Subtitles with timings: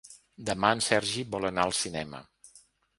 [0.47, 2.27] Demà en Sergi vol anar al cinema.